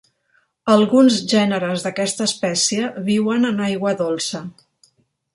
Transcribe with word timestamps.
Alguns 0.75 1.17
gèneres 1.33 1.83
d'aquesta 1.87 2.25
espècie 2.29 2.87
viuen 3.09 3.49
en 3.51 3.61
aigua 3.67 3.93
dolça. 4.01 4.41